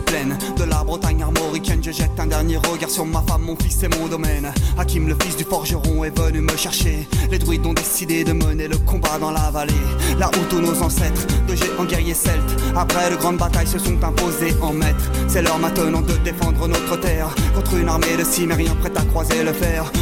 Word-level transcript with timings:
plaines 0.00 0.36
de 0.56 0.64
la 0.64 0.82
Bretagne 0.84 1.22
armoricaine. 1.22 1.82
Je 1.82 1.90
jette 1.90 2.18
un 2.18 2.26
dernier 2.26 2.56
regard 2.56 2.90
sur 2.90 3.06
ma 3.06 3.22
femme, 3.22 3.42
mon 3.42 3.56
fils 3.56 3.82
et 3.82 3.88
mon 3.88 4.06
domaine. 4.06 4.52
Hakim, 4.78 5.08
le 5.08 5.16
fils 5.22 5.36
du 5.36 5.44
forgeron, 5.44 6.04
est 6.04 6.18
venu 6.18 6.40
me 6.40 6.56
chercher. 6.56 7.08
Les 7.30 7.38
druides 7.38 7.66
ont 7.66 7.72
décidé 7.72 8.24
de 8.24 8.32
mener 8.32 8.68
le 8.68 8.78
combat 8.78 9.18
dans 9.20 9.30
la 9.30 9.50
vallée. 9.50 9.72
Là 10.18 10.30
où 10.34 10.44
tous 10.50 10.60
nos 10.60 10.82
ancêtres, 10.82 11.26
de 11.48 11.54
géants 11.54 11.84
guerriers 11.84 12.14
celtes, 12.14 12.56
après 12.74 13.10
de 13.10 13.16
grandes 13.16 13.38
batailles, 13.38 13.66
se 13.66 13.78
sont 13.78 14.02
imposés 14.02 14.54
en 14.60 14.72
maîtres. 14.72 15.10
C'est 15.28 15.42
l'heure 15.42 15.58
maintenant 15.58 16.02
de 16.02 16.14
défendre 16.24 16.68
notre 16.68 16.96
terre 17.00 17.34
contre 17.54 17.74
une 17.74 17.88
armée 17.88 18.16
de 18.18 18.24
cimériens 18.24 18.74
prête 18.80 18.95
à 18.95 18.95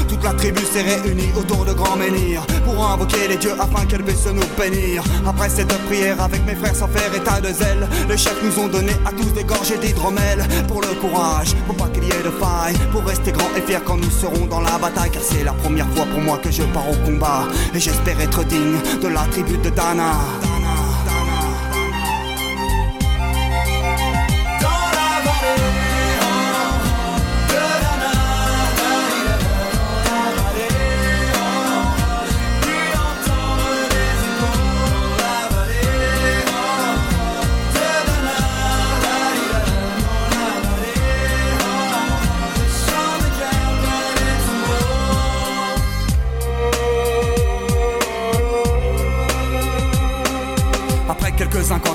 Toute 0.08 0.24
la 0.24 0.32
tribu 0.32 0.60
s'est 0.62 0.82
réunie 0.82 1.30
autour 1.36 1.64
de 1.64 1.72
grands 1.72 1.96
menhirs 1.96 2.44
pour 2.64 2.84
invoquer 2.84 3.28
les 3.28 3.36
dieux 3.36 3.54
afin 3.60 3.86
qu'elle 3.86 4.02
puisse 4.02 4.26
nous 4.26 4.42
bénir. 4.58 5.04
Après 5.24 5.48
cette 5.48 5.72
prière 5.86 6.20
avec 6.20 6.44
mes 6.44 6.56
frères 6.56 6.74
sans 6.74 6.88
faire 6.88 7.14
état 7.14 7.40
de 7.40 7.52
zèle, 7.52 7.88
les 8.08 8.16
chefs 8.16 8.42
nous 8.42 8.64
ont 8.64 8.66
donné 8.66 8.90
à 9.06 9.12
tous 9.12 9.32
des 9.32 9.44
gorgées 9.44 9.78
d'hydromel 9.78 10.44
pour 10.66 10.80
le 10.80 10.88
courage, 11.00 11.54
pour 11.66 11.76
pas 11.76 11.88
qu'il 11.88 12.02
y 12.02 12.08
ait 12.08 12.24
de 12.24 12.30
faille, 12.30 12.74
pour 12.90 13.04
rester 13.04 13.30
grand 13.30 13.50
et 13.56 13.60
fier 13.60 13.82
quand 13.84 13.98
nous 13.98 14.10
serons 14.10 14.46
dans 14.46 14.60
la 14.60 14.78
bataille. 14.78 15.10
Car 15.12 15.22
c'est 15.22 15.44
la 15.44 15.52
première 15.52 15.88
fois 15.90 16.06
pour 16.06 16.20
moi 16.20 16.38
que 16.38 16.50
je 16.50 16.64
pars 16.64 16.90
au 16.90 16.96
combat 17.06 17.46
et 17.72 17.78
j'espère 17.78 18.20
être 18.20 18.44
digne 18.44 18.78
de 19.00 19.08
la 19.08 19.22
tribu 19.30 19.56
de 19.58 19.70
Dana. 19.70 20.14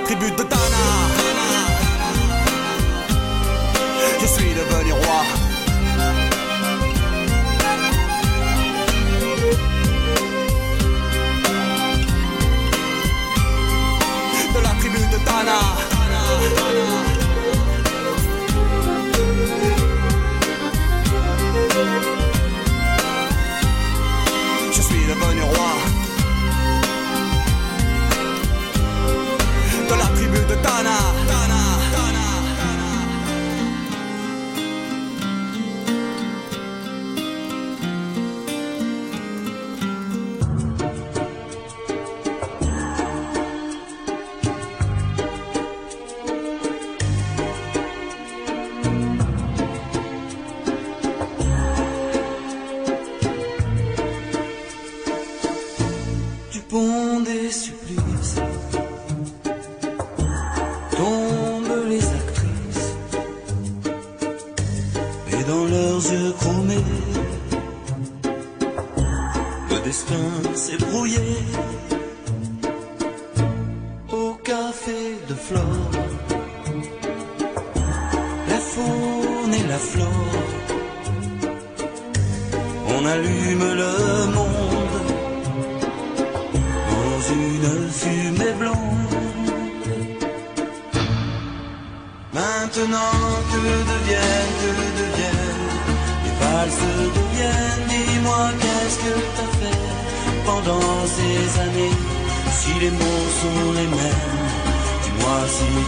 La 0.00 0.06
tribu 0.06 0.30
de 0.30 0.42
Dana. 0.44 0.84
Je 4.20 4.26
suis 4.26 4.54
devenu 4.54 4.92
roi. 4.92 5.22
De 14.54 14.60
la 14.60 14.70
tribu 14.80 14.98
de 14.98 15.18
Dana. 15.24 15.79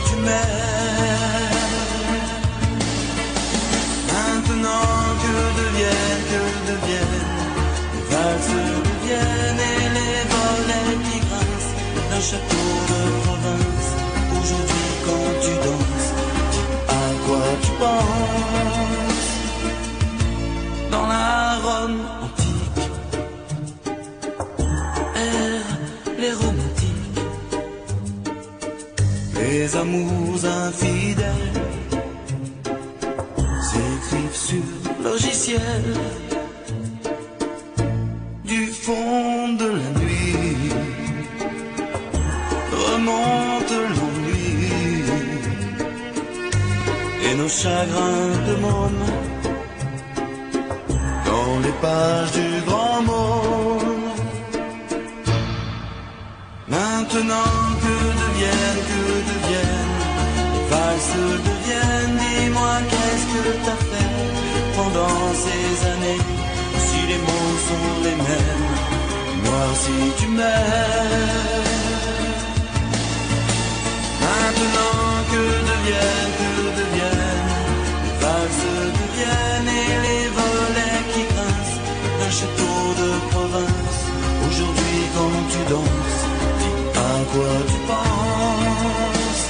Tu 0.07 0.17
m'aimes. 0.27 1.83
Maintenant 4.09 4.99
que 5.23 5.35
deviennent, 5.61 6.25
que 6.31 6.43
deviennent 6.71 7.33
les 7.95 8.05
valses 8.11 8.55
deviennent 8.89 9.63
et 9.73 9.85
les 9.97 10.19
volets 10.33 10.97
qui 11.07 11.19
grincent 11.27 11.75
d'un 12.11 12.23
château 12.29 12.69
de 12.91 13.01
province. 13.25 13.91
Aujourd'hui 14.39 14.89
quand 15.07 15.31
tu 15.45 15.53
danses, 15.67 16.11
à 16.89 17.05
quoi 17.25 17.45
tu 17.63 17.71
penses? 17.81 19.02
Les 29.63 29.77
amours 29.77 30.45
infidèles 30.45 31.61
s'écrivent 33.69 34.41
sur 34.49 34.69
logiciel 35.09 35.85
du 38.45 38.67
fond 38.67 39.53
de 39.63 39.69
la 39.81 39.91
nuit 40.01 40.73
remonte 42.85 43.77
l'ennui 43.95 44.51
et 47.27 47.35
nos 47.41 47.53
chagrins 47.63 48.35
de 48.49 48.55
môme 48.65 49.07
dans 51.29 51.55
les 51.65 51.77
pages 51.85 52.33
du 52.33 52.49
grand 52.67 53.01
monde. 53.11 54.17
Maintenant 56.67 57.72
deviennent, 58.43 58.83
que 58.91 59.03
deviennent 59.31 59.97
les 60.55 60.65
valses 60.71 61.17
deviennent, 61.47 62.17
dis-moi 62.23 62.75
qu'est-ce 62.91 63.27
que 63.33 63.43
t'as 63.65 63.81
fait 63.91 64.15
pendant 64.77 65.21
ces 65.45 65.69
années? 65.93 66.23
Si 66.87 66.99
les 67.11 67.19
mots 67.19 67.57
sont 67.69 67.91
les 68.05 68.17
mêmes, 68.29 68.69
moi 69.45 69.65
si 69.83 69.97
tu 70.19 70.27
m'aimes. 70.29 71.69
Maintenant 74.21 75.07
que 75.31 75.45
deviennent, 75.71 76.35
que 76.41 76.53
deviennent 76.81 77.53
les 78.05 78.17
valses 78.23 78.69
deviennent 79.01 79.73
et 79.83 79.95
les 80.07 80.25
volets 80.39 81.03
qui 81.13 81.23
grincent 81.33 81.81
d'un 82.19 82.33
château 82.39 82.81
de 83.03 83.11
province. 83.31 84.01
Aujourd'hui 84.49 84.99
quand 85.15 85.37
tu 85.53 85.61
danses, 85.73 86.23
quoi 87.33 87.49
tu 87.67 87.79
penses. 87.89 89.49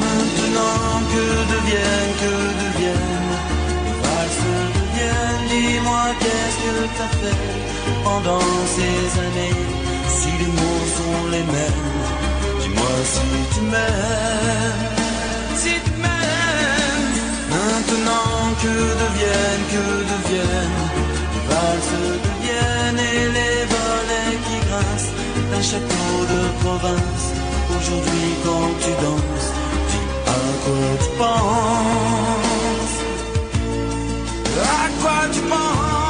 Maintenant 0.00 1.00
que 1.12 1.24
deviennent, 1.52 2.14
que 2.20 2.32
deviennent 2.52 2.65
qu'est-ce 6.20 6.58
que 6.64 6.74
t'as 6.98 7.12
fait 7.20 7.40
pendant 8.04 8.48
ces 8.74 9.20
années? 9.26 9.60
Si 10.08 10.30
les 10.42 10.52
mots 10.58 10.86
sont 10.98 11.22
les 11.30 11.44
mêmes 11.56 11.86
Dis-moi 12.60 12.94
si 13.14 13.28
tu 13.54 13.60
m'aimes. 13.72 14.86
Si 15.62 15.74
tu 15.84 15.92
m'aimes. 16.02 17.16
Maintenant 17.50 18.40
que 18.62 18.74
deviennent, 19.02 19.66
que 19.74 19.84
deviennent 20.12 20.82
Les 21.34 21.44
valses 21.48 21.96
deviennent 22.26 23.02
et 23.12 23.22
les 23.38 23.58
volets 23.74 24.36
qui 24.46 24.56
grincent 24.68 25.12
D'un 25.50 25.62
château 25.70 26.12
de 26.32 26.40
province. 26.64 27.26
Aujourd'hui 27.76 28.28
quand 28.44 28.70
tu 28.82 28.92
danses 29.04 29.50
Dis 29.90 30.06
à 30.26 30.38
quoi 30.64 30.88
tu 31.02 31.10
penses? 31.18 32.96
À 34.62 34.86
quoi 35.02 35.20
tu 35.32 35.40
penses? 35.40 36.05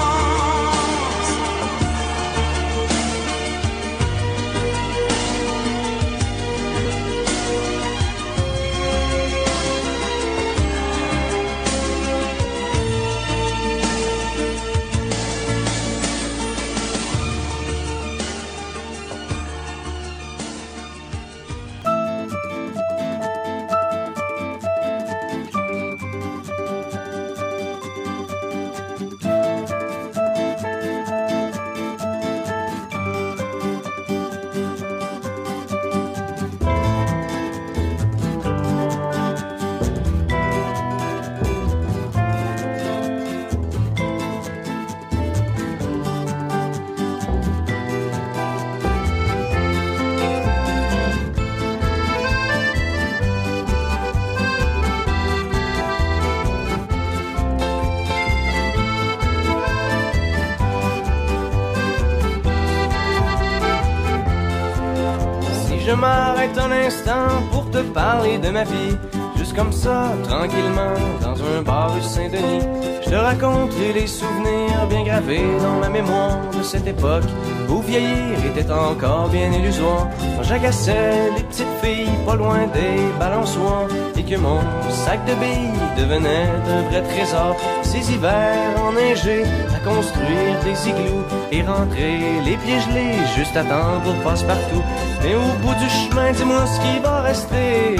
Pour 67.52 67.70
te 67.70 67.78
parler 67.78 68.38
de 68.38 68.50
ma 68.50 68.64
vie, 68.64 68.96
juste 69.36 69.54
comme 69.54 69.72
ça, 69.72 70.12
tranquillement, 70.24 70.94
dans 71.22 71.36
un 71.40 71.62
bar 71.62 71.94
rue 71.94 72.02
Saint-Denis, 72.02 72.66
je 73.04 73.10
te 73.10 73.14
raconterai 73.14 73.92
les 73.92 74.06
souvenirs 74.06 74.86
bien 74.88 75.04
gravés 75.04 75.44
dans 75.60 75.78
ma 75.80 75.88
mémoire 75.88 76.38
de 76.56 76.62
cette 76.62 76.86
époque 76.86 77.22
où 77.68 77.80
vieillir 77.80 78.44
était 78.44 78.70
encore 78.72 79.28
bien 79.28 79.52
illusoire. 79.52 80.08
Quand 80.36 80.42
j'agaçais 80.42 81.30
les 81.36 81.42
petites 81.44 81.66
filles 81.82 82.10
pas 82.26 82.34
loin 82.34 82.66
des 82.74 82.96
balançoires 83.20 83.86
que 84.28 84.36
mon 84.36 84.60
sac 84.90 85.24
de 85.24 85.34
billes 85.34 85.80
devenait 85.96 86.48
un 86.68 86.82
vrai 86.88 87.02
trésor. 87.02 87.56
Ces 87.82 88.12
hivers 88.12 88.82
enneigés 88.82 89.44
à 89.74 89.78
construire 89.78 90.58
des 90.64 90.88
igloos 90.88 91.24
et 91.52 91.62
rentrer 91.62 92.18
les 92.44 92.56
pieds 92.56 92.80
gelés 92.80 93.18
juste 93.36 93.56
à 93.56 93.62
temps 93.62 94.00
pour 94.04 94.14
passe-partout. 94.24 94.82
Mais 95.22 95.34
au 95.34 95.52
bout 95.62 95.74
du 95.74 95.88
chemin, 95.88 96.32
dis-moi 96.32 96.66
ce 96.66 96.80
qui 96.80 96.98
va 96.98 97.22
rester 97.22 97.96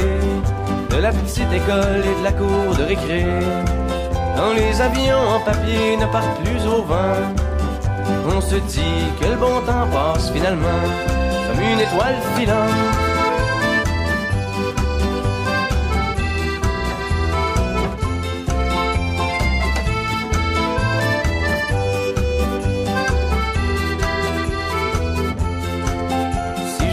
de 0.90 0.97
la 0.97 1.11
petite 1.12 1.52
école 1.52 2.02
et 2.11 2.18
de 2.21 2.25
la 2.25 2.33
cour 2.33 2.76
de 2.76 2.83
récré. 2.83 3.25
Quand 4.37 4.52
les 4.54 4.80
avions 4.80 5.25
en 5.37 5.40
papier 5.40 5.97
ne 5.97 6.06
partent 6.06 6.40
plus 6.42 6.66
au 6.66 6.83
vent, 6.83 7.23
on 8.35 8.40
se 8.40 8.56
dit 8.56 9.04
que 9.21 9.26
le 9.26 9.37
bon 9.37 9.61
temps 9.61 9.87
passe 9.92 10.30
finalement 10.30 10.83
comme 11.47 11.62
une 11.62 11.80
étoile 11.80 12.16
filante. 12.37 13.05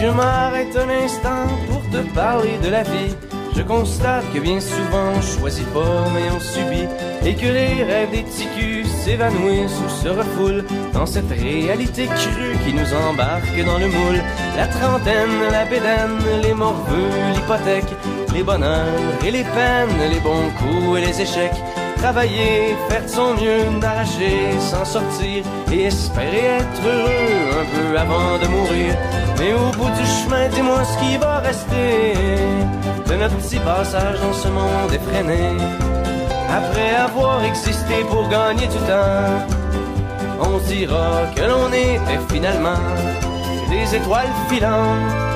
Je 0.04 0.10
m'arrête 0.10 0.76
un 0.76 0.90
instant 0.90 1.48
pour 1.68 1.82
te 1.90 2.06
parler 2.14 2.58
de 2.62 2.70
la 2.70 2.84
vie, 2.84 3.16
Je 3.56 3.62
constate 3.62 4.26
que 4.34 4.40
bien 4.40 4.60
souvent 4.60 5.10
on 5.16 5.22
choisit 5.22 5.68
pas 5.74 6.06
mais 6.14 6.28
on 6.36 6.40
subit 6.40 6.88
et 7.24 7.36
que 7.36 7.50
les 7.58 7.84
rêves 7.84 8.12
des 8.12 8.24
ticus 8.24 8.88
s'évanouissent 9.04 9.80
ou 9.86 9.90
se 10.04 10.10
refoulent 10.10 10.66
dans 10.92 11.06
cette 11.06 11.30
réalité 11.30 12.08
crue 12.08 12.58
qui 12.66 12.74
nous 12.74 12.92
embarque 13.08 13.60
dans 13.64 13.78
le 13.78 13.88
moule. 13.88 14.22
La 14.58 14.68
trentaine, 14.68 15.38
la 15.52 15.66
bédaine, 15.66 16.20
les 16.42 16.54
morveux, 16.54 17.14
l'hypothèque, 17.34 17.94
les 18.34 18.44
bonheurs 18.44 19.02
et 19.26 19.32
les 19.32 19.44
peines, 19.56 20.00
les 20.12 20.20
bons 20.20 20.50
coups 20.60 20.98
et 20.98 21.06
les 21.06 21.22
échecs. 21.22 21.62
Travailler, 22.04 22.76
faire 22.90 23.04
de 23.04 23.08
son 23.08 23.34
mieux, 23.36 23.80
d'arracher, 23.80 24.60
s'en 24.60 24.84
sortir 24.84 25.46
et 25.72 25.84
espérer 25.86 26.60
être 26.60 26.82
heureux 26.86 27.62
un 27.62 27.66
peu 27.74 27.98
avant 27.98 28.38
de 28.40 28.48
mourir. 28.48 28.94
Mais 29.40 29.54
au 29.54 29.72
bout 29.78 29.90
du 29.90 30.06
chemin, 30.06 30.50
dis-moi 30.50 30.84
ce 30.84 30.98
qui 30.98 31.16
va 31.16 31.40
rester 31.40 32.14
de 33.08 33.14
notre 33.16 33.38
petit 33.38 33.60
passage 33.60 34.20
dans 34.20 34.34
ce 34.34 34.50
monde 34.50 34.92
effréné. 34.94 35.56
Après 36.50 36.94
avoir 36.94 37.42
existé 37.46 38.04
pour 38.10 38.28
gagner 38.28 38.68
du 38.68 38.80
temps, 38.80 39.40
on 40.42 40.58
dira 40.68 41.22
que 41.34 41.42
l'on 41.44 41.70
était 41.72 42.20
finalement 42.30 42.84
des 43.70 43.96
étoiles 43.96 44.36
filantes. 44.50 45.33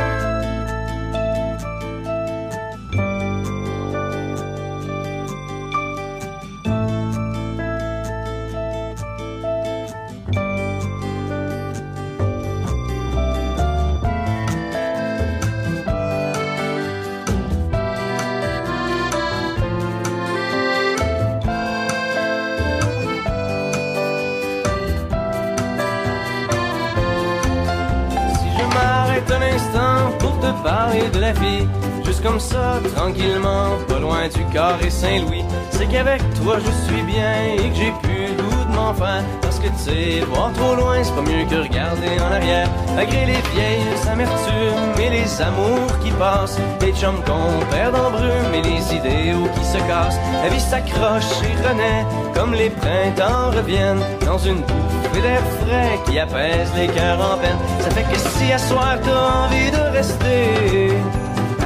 Comme 32.27 32.39
ça, 32.39 32.79
tranquillement, 32.96 33.77
pas 33.88 34.00
loin 34.00 34.27
du 34.27 34.43
carré 34.53 34.89
Saint-Louis. 34.89 35.46
C'est 35.69 35.88
qu'avec 35.88 36.22
toi 36.41 36.57
je 36.60 36.72
suis 36.86 37.03
bien 37.03 37.34
et 37.57 37.69
que 37.69 37.75
j'ai 37.75 37.93
plus 38.03 38.27
le 38.36 38.43
goût 38.43 38.65
de 38.69 38.75
m'en 38.75 38.93
faire. 38.93 39.24
Parce 39.41 39.60
que 39.60 39.67
tu 39.67 39.77
sais, 39.77 40.25
voir 40.25 40.51
trop 40.53 40.75
loin, 40.75 41.01
c'est 41.03 41.15
pas 41.15 41.22
mieux 41.22 41.46
que 41.50 41.55
regarder 41.63 42.19
en 42.19 42.34
arrière. 42.34 42.69
Malgré 42.96 43.25
les 43.25 43.41
vieilles 43.53 44.10
amertumes 44.12 45.01
et 45.01 45.10
les 45.10 45.41
amours 45.41 46.00
qui 46.03 46.12
passent, 46.12 46.60
les 46.81 46.91
chums 46.91 47.22
qu'on 47.25 47.65
perd 47.72 47.96
en 47.96 48.12
brume 48.12 48.53
et 48.53 48.62
les 48.62 48.84
idéaux 48.93 49.48
qui 49.57 49.65
se 49.65 49.77
cassent. 49.88 50.19
La 50.43 50.50
vie 50.50 50.60
s'accroche 50.60 51.31
et 51.43 51.67
renaît 51.67 52.05
comme 52.36 52.53
les 52.53 52.69
printemps 52.69 53.51
reviennent 53.55 54.03
dans 54.25 54.38
une 54.38 54.62
bouffée 54.62 55.22
d'air 55.22 55.41
frais 55.62 56.00
qui 56.05 56.19
apaise 56.19 56.72
les 56.75 56.88
cœurs 56.88 57.22
en 57.22 57.38
peine. 57.38 57.57
Ça 57.79 57.89
fait 57.91 58.03
que 58.03 58.19
si 58.19 58.51
à 58.51 58.57
soir 58.57 58.98
t'as 59.01 59.46
envie 59.46 59.72
de 59.72 59.84
rester 59.98 60.91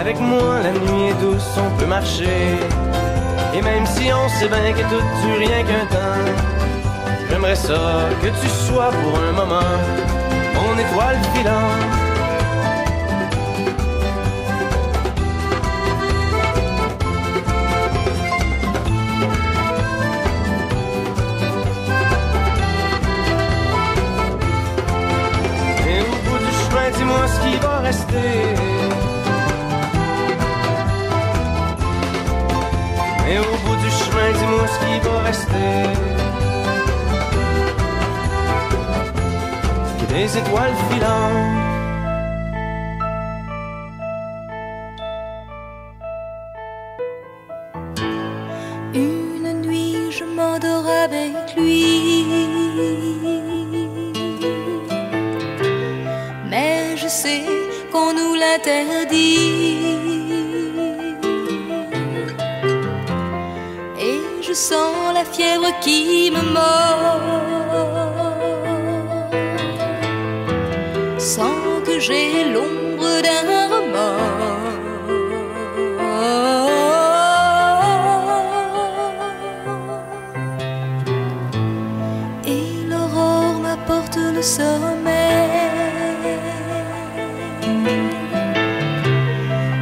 avec 0.02 0.20
moi, 0.20 0.60
la 0.64 0.72
nuit 0.72 1.10
est 1.10 1.22
douce, 1.22 1.56
on 1.58 1.70
peut 1.78 1.86
marcher. 1.86 2.58
Et 3.54 3.62
même 3.62 3.86
si 3.86 4.12
on 4.12 4.28
sait 4.30 4.48
bien 4.48 4.74
que 4.74 4.82
tout 4.90 5.04
dure 5.22 5.38
rien 5.38 5.64
qu'un 5.64 5.86
temps, 5.86 6.26
j'aimerais 7.30 7.56
ça 7.56 8.10
que 8.20 8.28
tu 8.28 8.50
sois 8.66 8.90
pour 8.90 9.20
un 9.20 9.32
moment 9.32 9.78
mon 10.56 10.74
étoile 10.80 11.20
filante. 11.36 11.82
Et 25.88 26.02
au 26.02 26.16
bout 26.26 26.40
du 26.40 26.52
chemin, 26.64 26.90
dis-moi 26.98 27.28
ce 27.28 27.40
qui 27.46 27.56
va 27.58 27.80
rester. 27.82 28.71
Ce 34.74 34.78
qui 34.80 35.00
va 35.06 35.20
rester. 35.30 35.74
Des 40.10 40.38
étoiles 40.38 40.76
filantes. 40.90 41.71
Qui 65.80 66.32
me 66.32 66.42
mord, 66.58 67.22
sans 71.18 71.82
que 71.86 72.00
j'ai 72.00 72.46
l'ombre 72.54 73.10
d'un 73.26 73.44
remords. 73.74 74.80
Et 82.46 82.66
l'aurore 82.90 83.60
m'apporte 83.66 84.18
le 84.18 84.42
sommeil. 84.42 85.50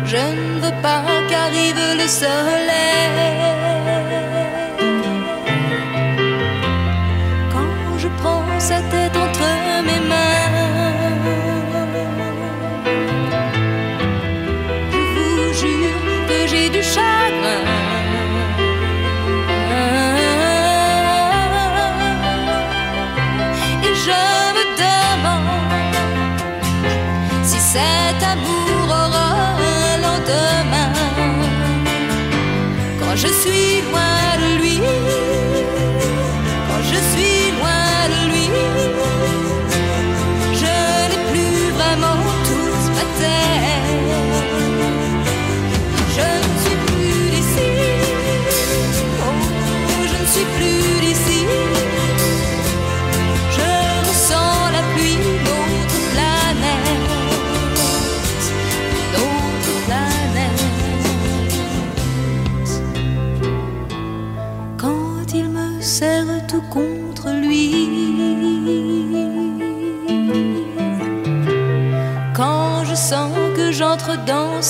Je 0.05 0.17
ne 0.17 0.59
veux 0.61 0.81
pas 0.81 1.03
qu'arrive 1.29 1.81
le 2.01 2.07
soleil. 2.07 2.88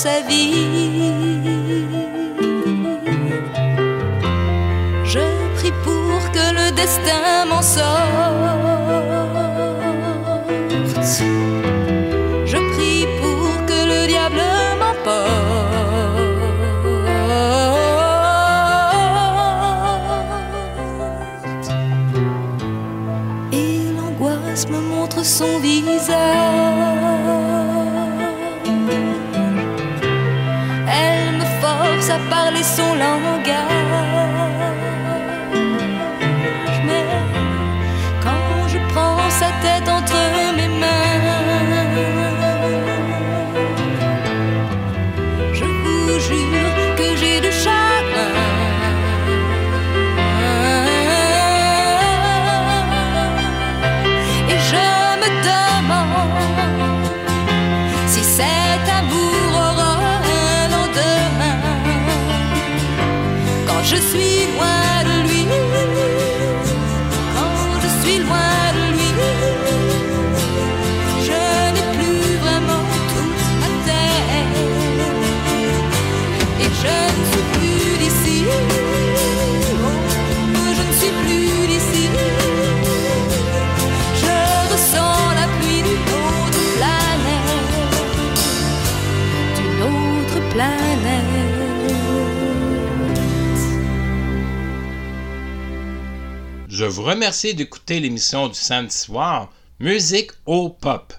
Sa 0.00 0.22
vie, 0.22 0.39
Je 96.72 96.84
vous 96.84 97.02
remercie 97.02 97.52
d'écouter 97.52 97.98
l'émission 97.98 98.46
du 98.46 98.54
samedi 98.54 98.96
soir 98.96 99.50
Musique 99.80 100.30
au 100.46 100.68
Pop. 100.68 101.12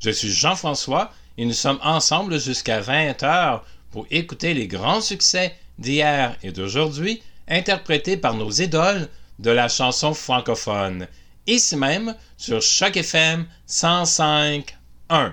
Je 0.00 0.08
suis 0.08 0.32
Jean-François 0.32 1.12
et 1.36 1.44
nous 1.44 1.52
sommes 1.52 1.78
ensemble 1.82 2.40
jusqu'à 2.40 2.80
20h 2.80 3.60
pour 3.90 4.06
écouter 4.10 4.54
les 4.54 4.66
grands 4.66 5.02
succès 5.02 5.54
d'hier 5.78 6.34
et 6.42 6.52
d'aujourd'hui 6.52 7.22
interprétés 7.48 8.16
par 8.16 8.32
nos 8.32 8.50
idoles 8.50 9.10
de 9.40 9.50
la 9.50 9.68
chanson 9.68 10.14
francophone, 10.14 11.06
ici 11.46 11.76
même 11.76 12.14
sur 12.38 12.62
Choc 12.62 12.96
FM 12.96 13.44
105.1. 13.68 15.32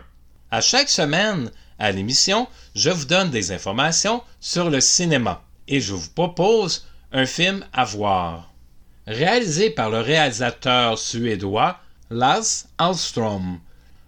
À 0.51 0.59
chaque 0.59 0.89
semaine, 0.89 1.49
à 1.79 1.93
l'émission, 1.93 2.49
je 2.75 2.89
vous 2.89 3.05
donne 3.05 3.29
des 3.29 3.53
informations 3.53 4.21
sur 4.41 4.69
le 4.69 4.81
cinéma 4.81 5.45
et 5.69 5.79
je 5.79 5.93
vous 5.93 6.09
propose 6.09 6.85
un 7.13 7.25
film 7.25 7.65
à 7.71 7.85
voir 7.85 8.50
réalisé 9.07 9.69
par 9.69 9.89
le 9.89 9.99
réalisateur 9.99 10.97
suédois 10.97 11.79
Lars 12.09 12.65
Alstrom, 12.77 13.59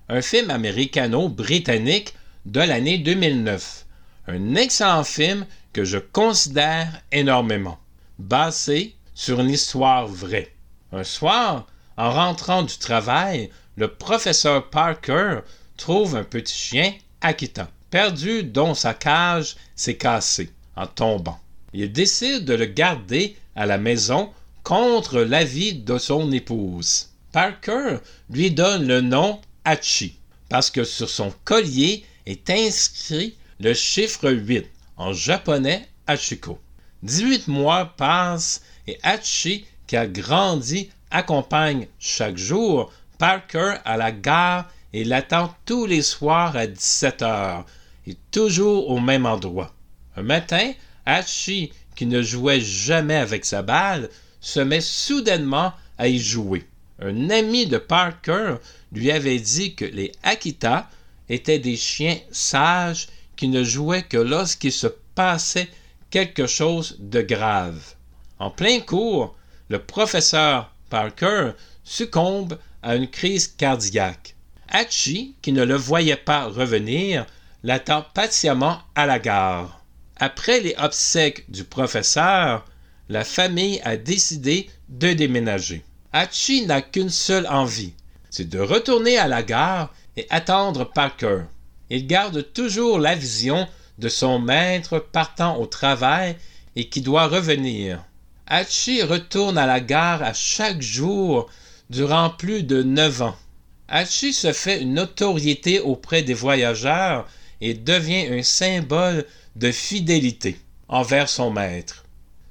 un 0.10 0.22
film 0.22 0.50
américano-britannique 0.50 2.14
de 2.46 2.60
l'année 2.60 2.98
2009. 2.98 3.86
Un 4.28 4.56
excellent 4.56 5.04
film 5.04 5.46
que 5.72 5.84
je 5.84 5.98
considère 5.98 7.02
énormément, 7.12 7.80
basé 8.20 8.96
sur 9.14 9.40
une 9.40 9.50
histoire 9.50 10.08
vraie. 10.08 10.54
Un 10.92 11.04
soir, 11.04 11.68
en 11.98 12.12
rentrant 12.12 12.64
du 12.64 12.78
travail, 12.78 13.50
le 13.76 13.88
professeur 13.88 14.70
Parker 14.70 15.40
trouve 15.78 16.16
un 16.16 16.24
petit 16.24 16.54
chien 16.54 16.94
Akita, 17.22 17.70
perdu 17.90 18.44
dont 18.44 18.74
sa 18.74 18.94
cage 18.94 19.56
s'est 19.76 19.98
cassée 19.98 20.52
en 20.76 20.88
tombant. 20.88 21.40
Il 21.74 21.92
décide 21.92 22.46
de 22.46 22.54
le 22.54 22.66
garder 22.66 23.36
à 23.56 23.66
la 23.66 23.78
maison 23.78 24.32
contre 24.64 25.20
l'avis 25.20 25.74
de 25.74 25.98
son 25.98 26.32
épouse. 26.32 27.10
Parker 27.32 27.98
lui 28.30 28.52
donne 28.52 28.88
le 28.88 29.02
nom 29.02 29.42
Hachi 29.66 30.18
parce 30.50 30.70
que 30.70 30.84
sur 30.84 31.10
son 31.10 31.34
collier 31.44 32.06
est 32.26 32.50
inscrit 32.50 33.36
le 33.60 33.74
chiffre 33.74 34.30
8 34.32 34.66
en 34.98 35.14
japonais 35.14 35.88
Hachiko. 36.08 36.60
18 37.04 37.48
mois 37.48 37.94
passent 37.98 38.62
et 38.88 38.98
Hachi, 39.04 39.66
qui 39.88 39.98
a 39.98 40.08
grandi, 40.08 40.90
accompagne 41.12 41.88
chaque 42.00 42.38
jour 42.38 42.92
Parker 43.18 43.76
à 43.86 43.98
la 43.98 44.12
gare 44.12 44.70
et 44.94 45.04
l'attend 45.04 45.54
tous 45.66 45.86
les 45.86 46.02
soirs 46.02 46.56
à 46.56 46.68
17 46.68 47.22
heures 47.22 47.66
et 48.08 48.16
toujours 48.32 48.90
au 48.90 49.00
même 49.00 49.26
endroit. 49.26 49.74
Un 50.16 50.24
matin, 50.24 50.72
Hachi, 51.06 51.72
qui 51.96 52.06
ne 52.06 52.22
jouait 52.22 52.62
jamais 52.62 53.16
avec 53.16 53.46
sa 53.46 53.62
balle, 53.62 54.10
se 54.44 54.60
met 54.60 54.82
soudainement 54.82 55.72
à 55.98 56.10
y 56.10 56.20
jouer. 56.20 56.68
Un 57.00 57.30
ami 57.30 57.66
de 57.66 57.78
Parker 57.78 58.56
lui 58.92 59.10
avait 59.10 59.40
dit 59.40 59.74
que 59.74 59.86
les 59.86 60.12
Akita 60.22 60.90
étaient 61.30 61.60
des 61.60 61.78
chiens 61.78 62.18
sages 62.30 63.08
qui 63.38 63.48
ne 63.48 63.64
jouaient 63.64 64.04
que 64.04 64.18
lorsqu'il 64.18 64.74
se 64.74 64.88
passait 65.16 65.70
quelque 66.10 66.46
chose 66.46 66.98
de 67.00 67.22
grave. 67.22 67.96
En 68.38 68.52
plein 68.52 68.82
cours, 68.82 69.36
le 69.70 69.80
professeur 69.80 70.72
Parker 70.90 71.52
succombe 71.86 72.60
à 72.84 72.96
une 72.96 73.10
crise 73.10 73.48
cardiaque. 73.48 74.36
Hachi, 74.68 75.36
qui 75.42 75.54
ne 75.54 75.64
le 75.64 75.76
voyait 75.76 76.18
pas 76.18 76.46
revenir, 76.46 77.26
l'attend 77.64 78.06
patiemment 78.14 78.80
à 78.94 79.06
la 79.06 79.20
gare. 79.20 79.82
Après 80.18 80.60
les 80.60 80.76
obsèques 80.78 81.50
du 81.50 81.64
professeur, 81.64 82.66
la 83.10 83.24
famille 83.24 83.82
a 83.84 83.98
décidé 83.98 84.70
de 84.90 85.14
déménager. 85.14 85.84
Hachi 86.14 86.66
n'a 86.66 86.82
qu'une 86.82 87.10
seule 87.10 87.48
envie, 87.48 87.94
c'est 88.30 88.50
de 88.50 88.60
retourner 88.60 89.18
à 89.18 89.28
la 89.28 89.44
gare 89.44 89.94
et 90.16 90.28
attendre 90.30 90.84
Parker. 90.86 91.44
Il 91.90 92.08
garde 92.08 92.54
toujours 92.54 93.00
la 93.00 93.16
vision 93.16 93.68
de 93.98 94.10
son 94.10 94.40
maître 94.40 95.00
partant 95.00 95.58
au 95.58 95.66
travail 95.66 96.36
et 96.76 96.90
qui 96.90 97.02
doit 97.02 97.28
revenir. 97.28 98.04
Hachi 98.48 99.04
retourne 99.04 99.58
à 99.58 99.66
la 99.66 99.80
gare 99.80 100.24
à 100.24 100.34
chaque 100.34 100.82
jour 100.82 101.50
durant 101.90 102.30
plus 102.30 102.64
de 102.64 102.84
neuf 102.84 103.22
ans. 103.22 103.36
Hachi 103.88 104.34
se 104.34 104.54
fait 104.54 104.82
une 104.82 104.96
notoriété 104.96 105.80
auprès 105.80 106.24
des 106.24 106.34
voyageurs 106.34 107.28
et 107.62 107.74
devient 107.74 108.28
un 108.32 108.44
symbole 108.44 109.26
de 109.56 109.72
fidélité 109.72 110.60
envers 110.88 111.30
son 111.30 111.52
maître. 111.52 112.03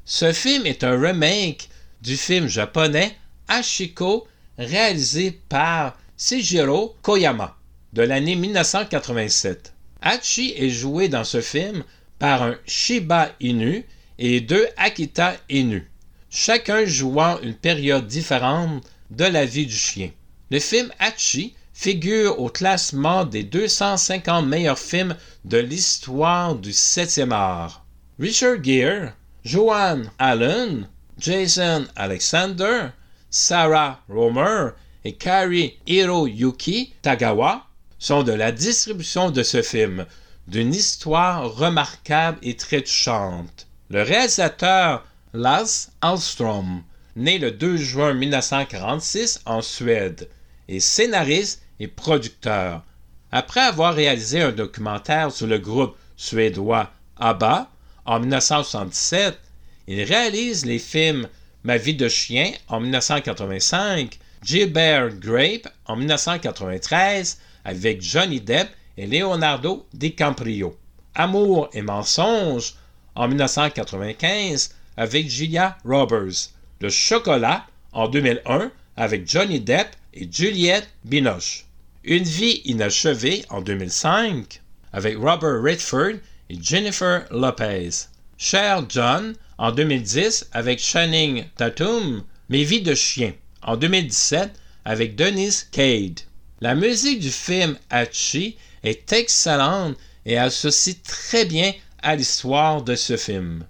Ce 0.04 0.32
film 0.32 0.66
est 0.66 0.82
un 0.82 1.00
remake 1.00 1.68
du 2.02 2.16
film 2.16 2.48
japonais 2.48 3.16
Hachiko 3.46 4.26
réalisé 4.58 5.30
par 5.48 5.96
Shigiro 6.18 6.96
Koyama 7.02 7.56
de 7.92 8.02
l'année 8.02 8.34
1987. 8.34 9.72
Hachi 10.00 10.54
est 10.56 10.70
joué 10.70 11.08
dans 11.08 11.22
ce 11.22 11.40
film 11.40 11.84
par 12.18 12.42
un 12.42 12.56
Shiba 12.66 13.30
Inu 13.40 13.86
et 14.18 14.40
deux 14.40 14.66
Akita 14.76 15.36
Inu, 15.48 15.88
chacun 16.30 16.84
jouant 16.84 17.38
une 17.40 17.54
période 17.54 18.08
différente 18.08 18.82
de 19.10 19.24
la 19.24 19.44
vie 19.44 19.66
du 19.66 19.76
chien. 19.76 20.10
Le 20.50 20.58
film 20.58 20.90
Hachi 20.98 21.54
figure 21.72 22.40
au 22.40 22.48
classement 22.48 23.24
des 23.24 23.44
250 23.44 24.46
meilleurs 24.46 24.78
films 24.80 25.16
de 25.44 25.58
l'histoire 25.58 26.56
du 26.56 26.70
7e 26.70 27.30
art. 27.30 27.84
Richard 28.18 28.62
Gere, 28.64 29.12
Joanne 29.44 30.12
Allen, 30.20 30.88
Jason 31.18 31.87
Alexander, 31.96 32.90
Sarah 33.28 33.98
Romer 34.09 34.70
et 35.05 35.14
Kari 35.14 35.78
Hiroyuki 35.88 36.94
Tagawa 37.02 37.66
sont 37.98 38.22
de 38.22 38.33
la 38.33 38.52
distribution 38.52 39.33
de 39.33 39.42
ce 39.42 39.62
film, 39.62 40.07
d'une 40.46 40.72
histoire 40.72 41.57
remarquable 41.57 42.38
et 42.42 42.57
très 42.57 42.83
touchante. 42.83 43.66
Le 43.90 44.02
réalisateur 44.02 45.05
Lars 45.35 45.88
Alstrom, 46.02 46.85
né 47.16 47.38
le 47.38 47.50
2 47.50 47.76
juin 47.76 48.14
1946 48.14 49.40
en 49.44 49.61
Suède, 49.61 50.28
est 50.68 50.78
scénariste 50.78 51.62
et 51.81 51.88
producteur. 51.88 52.85
Après 53.33 53.61
avoir 53.61 53.94
réalisé 53.94 54.40
un 54.40 54.52
documentaire 54.52 55.33
sur 55.33 55.48
le 55.48 55.59
groupe 55.59 55.96
suédois 56.16 56.92
ABBA 57.16 57.71
en 58.04 58.20
1977, 58.20 59.38
il 59.86 60.02
réalise 60.02 60.64
les 60.64 60.78
films 60.78 61.28
Ma 61.64 61.76
vie 61.76 61.94
de 61.94 62.08
chien 62.08 62.52
en 62.66 62.80
1985, 62.80 64.18
Gilbert 64.42 65.14
Grape 65.20 65.68
en 65.86 65.94
1993 65.94 67.38
avec 67.64 68.02
Johnny 68.02 68.40
Depp 68.40 68.68
et 68.96 69.06
Leonardo 69.06 69.86
DiCaprio, 69.94 70.76
Amour 71.14 71.70
et 71.72 71.82
mensonges 71.82 72.74
en 73.14 73.28
1995 73.28 74.74
avec 74.96 75.28
Julia 75.28 75.78
Roberts, 75.84 76.50
Le 76.80 76.88
chocolat 76.88 77.64
en 77.92 78.08
2001 78.08 78.72
avec 78.96 79.30
Johnny 79.30 79.60
Depp 79.60 79.88
et 80.12 80.28
Juliette 80.28 80.88
Binoche, 81.04 81.66
Une 82.02 82.24
vie 82.24 82.60
inachevée 82.64 83.44
en 83.50 83.60
2005 83.60 84.60
avec 84.92 85.16
Robert 85.16 85.62
Redford 85.62 86.18
et 86.48 86.59
Jennifer 86.61 87.26
Lopez, 87.31 87.90
Cher 88.37 88.85
John 88.88 89.35
en 89.59 89.72
2010 89.72 90.48
avec 90.52 90.81
Channing 90.81 91.44
Tatum, 91.57 92.24
Mes 92.48 92.64
vies 92.64 92.83
de 92.83 92.94
chien 92.94 93.33
en 93.62 93.76
2017 93.76 94.50
avec 94.85 95.14
Denise 95.16 95.68
Cade. 95.70 96.20
La 96.61 96.74
musique 96.74 97.20
du 97.20 97.31
film 97.31 97.76
Hachi 97.90 98.57
est 98.83 99.12
excellente 99.12 99.96
et 100.26 100.38
associe 100.38 101.02
très 101.02 101.44
bien 101.44 101.72
à 102.02 102.16
l'histoire 102.16 102.83
de 102.83 102.94
ce 102.94 103.16
film. 103.16 103.64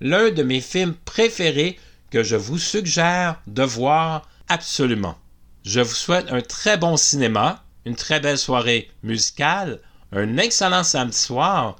L'un 0.00 0.30
de 0.30 0.42
mes 0.42 0.60
films 0.60 0.94
préférés 1.04 1.78
que 2.10 2.22
je 2.22 2.36
vous 2.36 2.58
suggère 2.58 3.40
de 3.46 3.62
voir 3.62 4.28
absolument. 4.48 5.16
Je 5.64 5.80
vous 5.80 5.94
souhaite 5.94 6.30
un 6.30 6.40
très 6.40 6.76
bon 6.76 6.96
cinéma, 6.96 7.64
une 7.84 7.96
très 7.96 8.20
belle 8.20 8.38
soirée 8.38 8.90
musicale, 9.02 9.80
un 10.12 10.36
excellent 10.36 10.84
samedi 10.84 11.16
soir, 11.16 11.76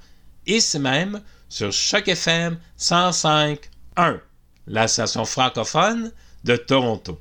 ici 0.47 0.79
même 0.79 1.21
sur 1.49 1.73
Choc 1.73 2.09
FM 2.09 2.59
105.1, 2.79 4.21
la 4.67 4.89
station 4.89 5.25
francophone 5.25 6.13
de 6.45 6.57
Toronto. 6.57 7.21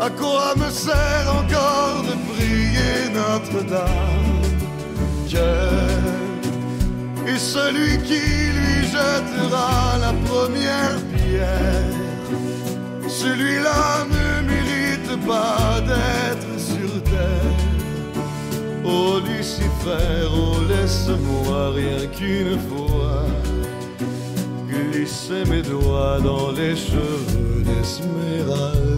À 0.00 0.10
quoi 0.10 0.54
me 0.56 0.70
sert 0.70 1.26
encore 1.40 2.04
de 2.04 2.14
prier 2.32 3.10
Notre-Dame? 3.12 4.42
Dieu 5.26 5.40
est 7.26 7.38
celui 7.38 7.98
qui 8.02 8.20
lui 8.58 8.86
jettera 8.86 9.98
la 10.00 10.12
première 10.28 10.98
pierre. 11.16 11.96
Celui-là 13.08 14.06
ne 14.08 14.46
mérite 14.46 15.26
pas 15.26 15.80
d'être 15.80 16.60
sur 16.60 17.02
terre. 17.02 17.58
Oh 18.84 19.18
Lucifer, 19.18 20.28
oh 20.32 20.60
laisse-moi 20.68 21.72
rien 21.74 22.06
qu'une 22.06 22.60
fois 22.68 23.24
glisser 24.98 25.44
mes 25.48 25.62
doigts 25.62 26.18
dans 26.20 26.50
les 26.50 26.74
cheveux 26.74 27.62
d'Esmeralda. 27.64 28.88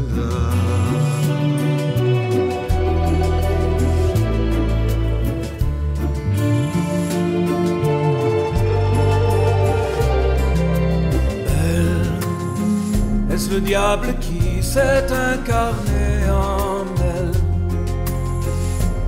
Est-ce 13.32 13.50
le 13.50 13.60
diable 13.60 14.14
qui 14.20 14.62
s'est 14.62 15.06
incarné 15.32 16.30
en 16.30 16.84
elle? 17.14 17.32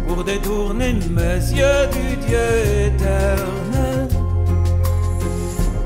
Pour 0.07 0.25
détourner 0.25 0.93
mes 0.93 1.41
yeux 1.59 1.87
du 1.97 2.17
Dieu 2.27 2.49
éternel 2.87 3.62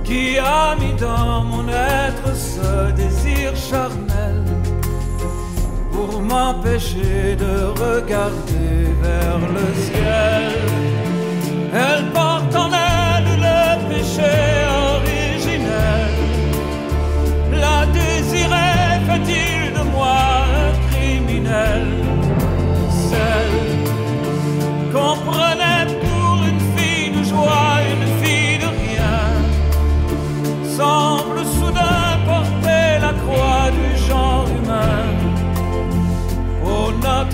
qui 0.07 0.39
a 0.39 0.77
mis 0.77 0.95
dans 0.95 1.43
mon 1.43 1.67
être 1.69 2.29
ce 2.35 2.93
désir 2.93 3.57
charnel 3.57 4.45
pour 5.91 6.21
m'empêcher 6.21 7.37
de 7.37 7.55
regarder 7.85 8.71
vers 9.03 9.43
le 9.57 9.67
ciel. 9.87 10.53
Elle 11.75 12.05
porte 12.13 12.55
en 12.55 12.71
elle 12.73 13.31
le 13.47 13.61
péché 13.91 14.37
originel. 14.95 16.15
La 17.63 17.79
désirait, 17.87 19.01
fait-il 19.09 19.73
de 19.79 19.83
moi 19.95 20.19
un 20.63 20.73
criminel? 20.89 21.87
Celle 23.11 23.59
qu'on 24.93 25.17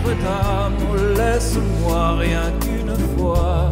Notre-Dame, 0.05 1.17
laisse-moi 1.17 2.17
rien 2.17 2.53
qu'une 2.61 2.97
fois 3.17 3.71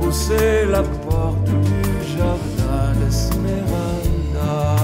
pousser 0.00 0.64
la 0.70 0.82
porte 0.82 1.44
du 1.44 2.16
jardin 2.16 2.92
d'Esmeralda. 3.00 4.76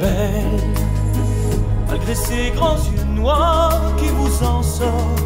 Belle, 0.00 0.60
malgré 1.88 2.14
ses 2.14 2.50
grands 2.54 2.76
yeux 2.76 3.04
noirs 3.14 3.80
qui 3.96 4.08
vous 4.08 4.44
en 4.44 4.62
sortent 4.62 5.25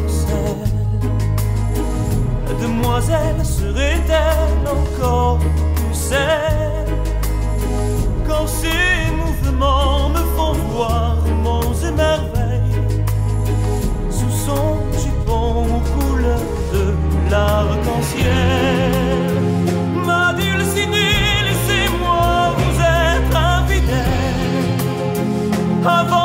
Demoiselle 2.61 3.43
serait-elle 3.43 4.67
encore 4.67 5.39
plus 5.39 5.95
celle 5.95 6.93
quand 8.27 8.45
ces 8.45 9.11
mouvements 9.21 10.09
me 10.09 10.23
font 10.35 10.53
voir 10.69 11.17
monts 11.43 11.73
et 11.87 11.91
merveilles 11.91 12.83
sous 14.11 14.35
son 14.45 14.77
jupon 15.01 15.65
aux 15.75 15.83
couleurs 15.95 16.53
de 16.71 16.83
l'arc-en-ciel? 17.31 18.91
Ma 20.05 20.25
dulcinée, 20.33 21.43
laissez-moi 21.47 22.53
vous 22.57 22.77
être 22.79 23.37
infidèle? 23.57 24.61
Avant 25.83 26.20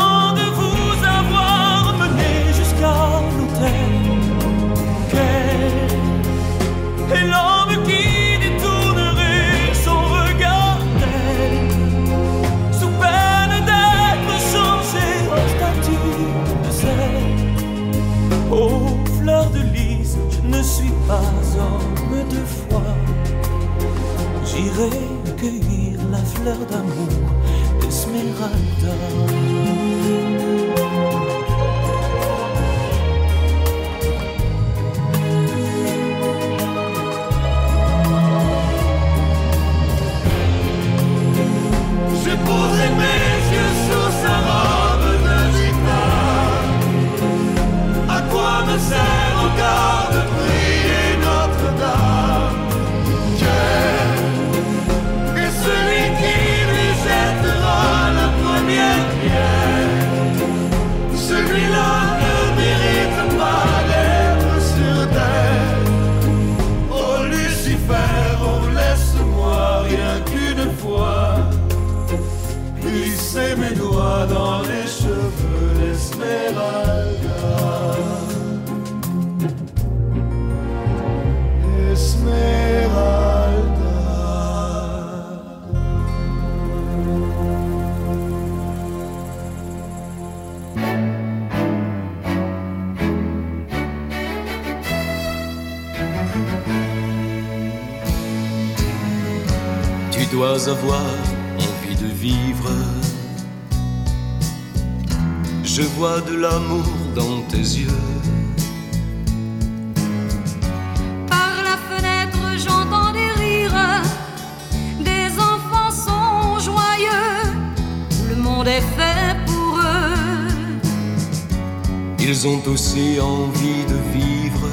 Ils 122.46 122.50
ont 122.50 122.72
aussi 122.72 123.18
envie 123.20 123.84
de 123.92 123.98
vivre. 124.16 124.68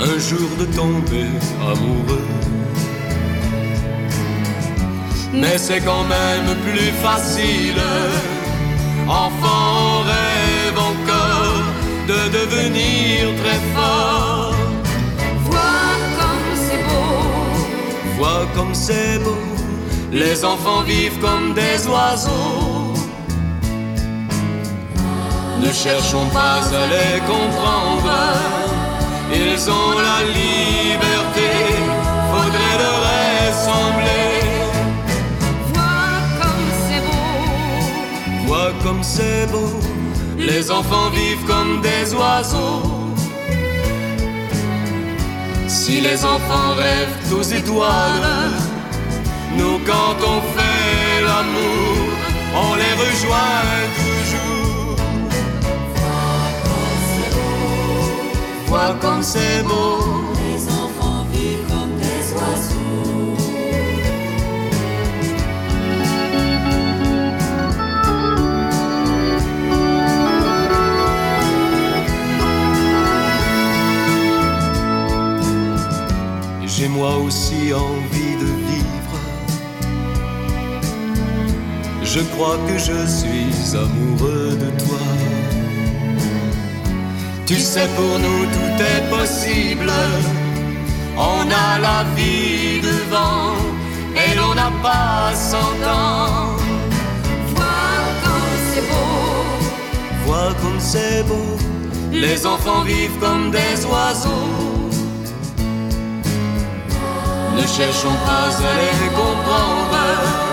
Un 0.00 0.18
jour 0.18 0.48
de 0.58 0.64
tomber 0.74 1.28
amoureux. 1.60 2.28
Mais 5.34 5.58
c'est 5.58 5.80
quand 5.80 6.04
même 6.04 6.48
plus 6.66 6.92
facile. 7.06 7.82
Enfant, 9.06 9.66
on 9.86 9.98
rêve 10.14 10.78
encore 10.78 11.66
de 12.08 12.20
devenir 12.38 13.20
très 13.42 13.60
fort. 13.74 14.54
Vois 15.44 15.92
comme 16.18 16.48
c'est 16.64 16.84
beau. 16.88 18.16
Vois 18.16 18.46
comme 18.54 18.74
c'est 18.74 19.18
beau. 19.22 19.36
Les 20.10 20.42
enfants 20.42 20.82
vivent 20.84 21.18
comme 21.20 21.52
des 21.52 21.86
oiseaux. 21.86 22.75
Ne 25.60 25.72
cherchons 25.72 26.26
pas 26.32 26.60
à 26.82 26.86
les 26.94 27.20
comprendre. 27.20 28.12
Ils 29.32 29.70
ont 29.70 29.92
la 30.08 30.18
liberté. 30.40 31.50
Faudrait 32.30 32.76
leur 32.82 32.98
ressembler. 33.08 34.32
Vois 35.74 36.22
comme 36.40 36.66
c'est 36.86 37.02
beau. 37.06 38.46
Vois 38.46 38.72
comme 38.82 39.02
c'est 39.02 39.46
beau. 39.50 39.80
Les 40.38 40.70
enfants 40.70 41.10
vivent 41.10 41.44
comme 41.46 41.80
des 41.80 42.14
oiseaux. 42.14 43.06
Si 45.66 46.00
les 46.00 46.24
enfants 46.24 46.74
rêvent 46.76 47.32
aux 47.38 47.42
étoiles, 47.42 48.56
nous 49.56 49.78
quand 49.86 50.16
on 50.34 50.40
fait 50.54 51.22
l'amour, 51.22 51.96
on 52.54 52.74
les 52.74 52.95
comme 59.00 59.22
c'est 59.22 59.62
beau. 59.62 59.98
Les 60.34 60.68
enfants 60.68 61.24
vivent 61.32 61.66
comme 61.68 61.94
des 61.98 62.32
oiseaux. 62.34 62.76
J'ai 76.66 76.88
moi 76.88 77.16
aussi 77.16 77.72
envie 77.72 78.36
de 78.42 78.50
vivre. 78.68 79.18
Je 82.02 82.20
crois 82.32 82.58
que 82.66 82.76
je 82.78 83.06
suis 83.06 83.76
amoureux 83.76 84.50
de 84.64 84.70
toi. 84.84 85.05
Tu 87.46 87.60
sais, 87.60 87.86
pour 87.94 88.18
nous 88.18 88.44
tout 88.46 88.82
est 88.92 89.08
possible. 89.08 89.92
On 91.16 91.42
a 91.48 91.78
la 91.78 92.04
vie 92.16 92.80
devant 92.80 93.54
et 94.14 94.34
l'on 94.34 94.52
n'a 94.54 94.72
pas 94.82 95.32
cent 95.32 95.78
ans. 95.86 96.56
Vois 97.54 98.08
comme 98.24 98.56
c'est 98.68 98.86
beau. 98.90 100.26
Vois 100.26 100.52
comme 100.60 100.80
c'est 100.80 101.22
beau. 101.22 101.56
Les 102.10 102.44
enfants 102.44 102.82
vivent 102.82 103.18
comme 103.20 103.52
des 103.52 103.84
oiseaux. 103.86 104.90
Ne 107.56 107.62
cherchons 107.62 108.18
pas 108.26 108.48
à 108.70 108.74
les 108.82 109.08
comprendre. 109.10 110.45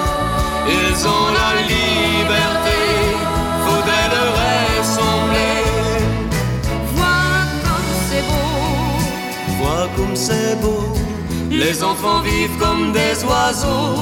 Les 11.65 11.82
enfants 11.82 12.19
vivent 12.19 12.58
comme 12.60 12.91
des 12.91 13.23
oiseaux. 13.23 13.95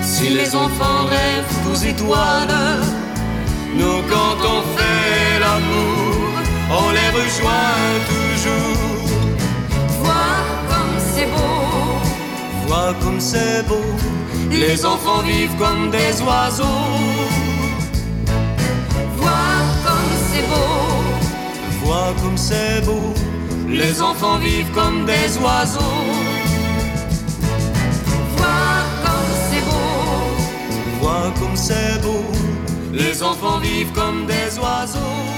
Si 0.00 0.30
les 0.30 0.56
enfants 0.56 1.02
rêvent 1.14 1.58
aux 1.70 1.80
étoiles, 1.92 2.58
nous 3.74 4.00
quand 4.12 4.38
on 4.54 4.60
fait 4.76 5.40
l'amour, 5.44 6.30
on 6.80 6.90
les 6.98 7.10
rejoint 7.20 7.82
toujours. 8.12 9.04
Vois 10.00 10.40
comme 10.70 10.96
c'est 11.12 11.28
beau. 11.36 11.58
Vois 12.66 12.94
comme 13.02 13.20
c'est 13.20 13.68
beau, 13.68 13.88
les 14.50 14.86
enfants 14.86 15.22
vivent 15.22 15.56
comme 15.58 15.90
des 15.90 16.14
oiseaux. 16.22 16.64
Vois 19.18 19.58
comme 19.84 20.10
c'est 20.30 20.46
beau, 20.48 21.84
Vois 21.84 22.14
comme 22.22 22.38
c'est 22.38 22.80
beau, 22.86 23.12
les 23.68 24.02
enfants 24.02 24.38
vivent 24.38 24.70
comme 24.72 25.04
des 25.04 25.38
oiseaux. 25.38 25.80
vois 28.36 28.82
comme 29.04 29.30
c'est 29.50 29.64
beau, 29.70 31.00
Vois 31.00 31.32
comme 31.38 31.56
c'est 31.56 32.02
beau, 32.02 32.24
les 32.92 33.22
enfants 33.22 33.58
vivent 33.58 33.92
comme 33.92 34.26
des 34.26 34.58
oiseaux. 34.58 35.37